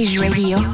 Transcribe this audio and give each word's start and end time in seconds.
Prestige 0.00 0.18
Radio. 0.18 0.69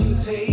you 0.00 0.14
take. 0.24 0.45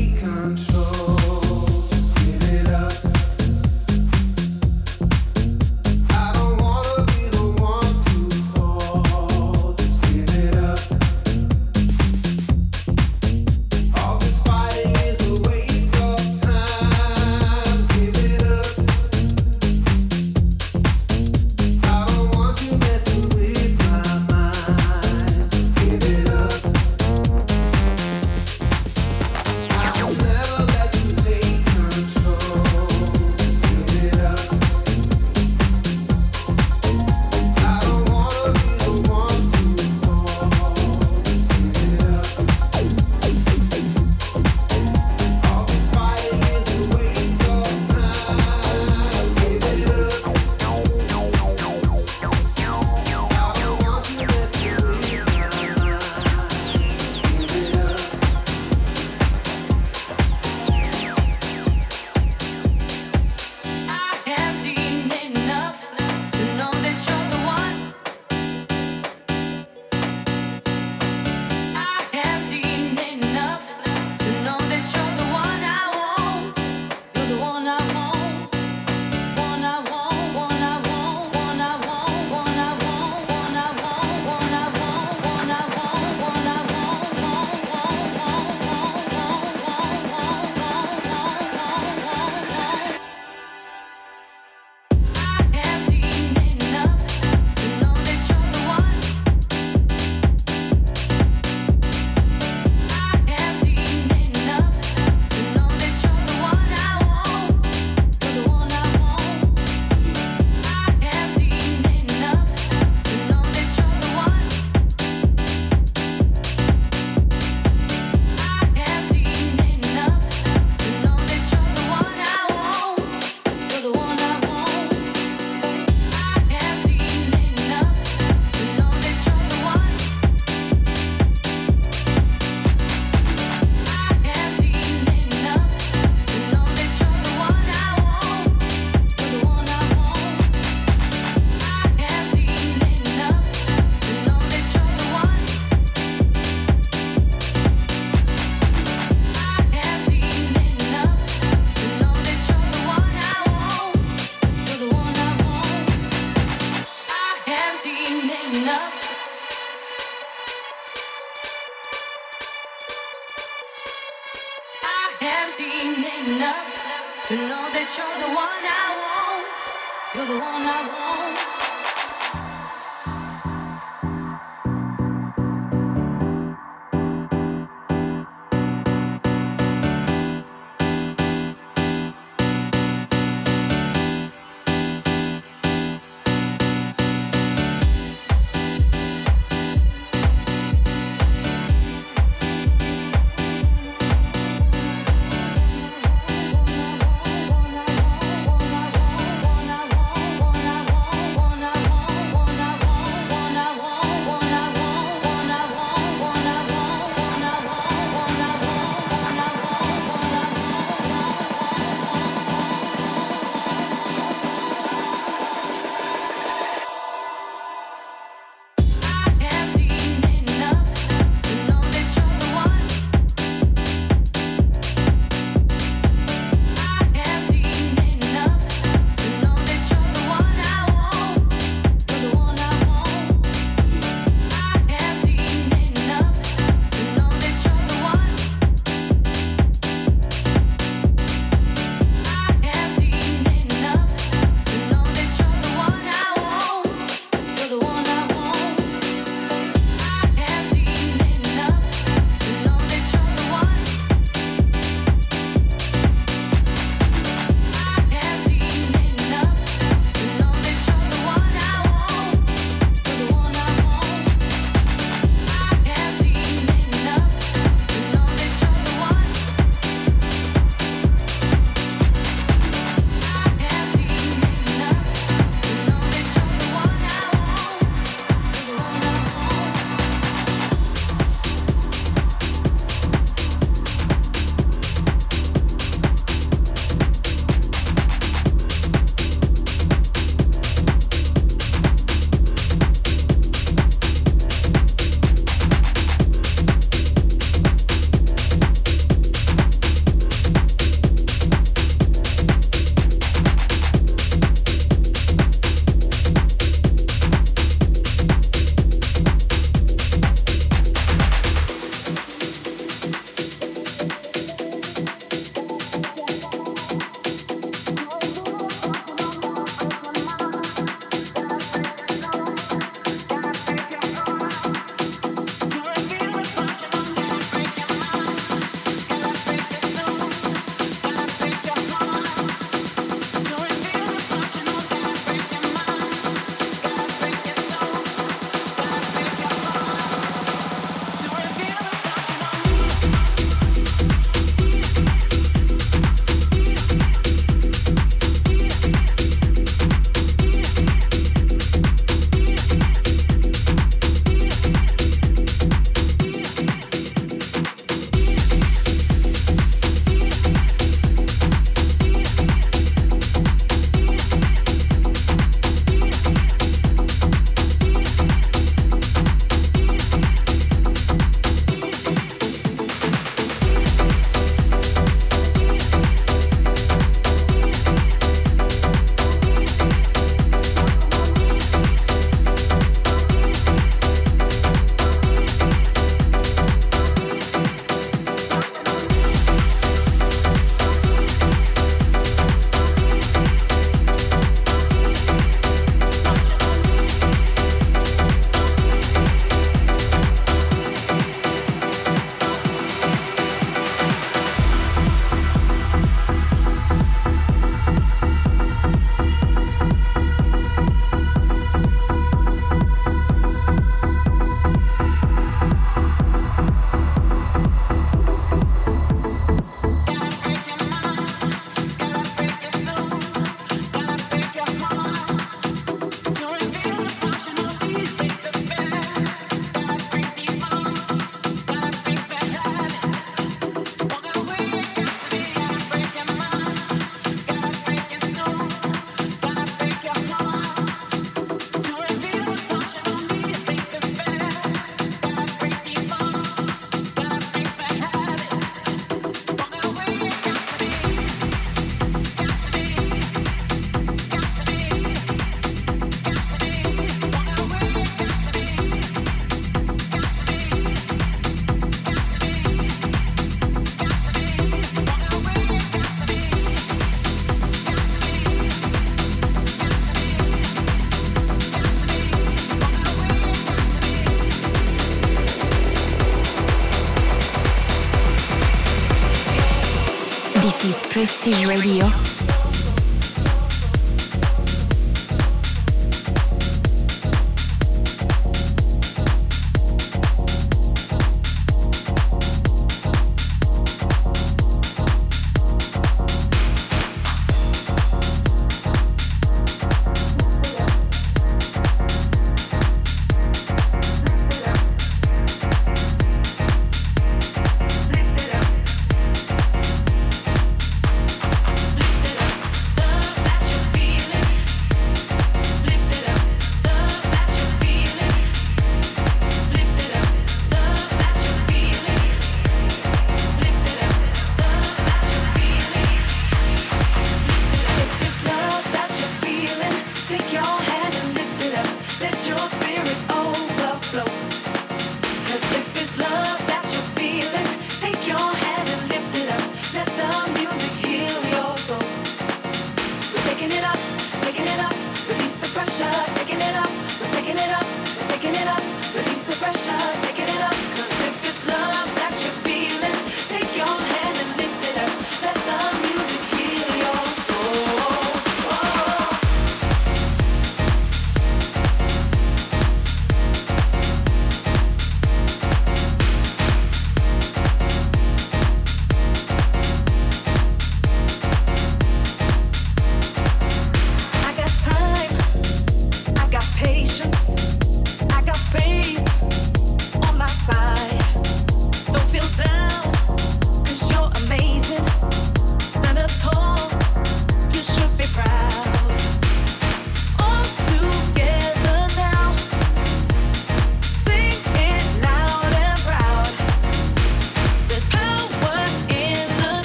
Prestige 481.23 481.65
Radio. 481.65 482.32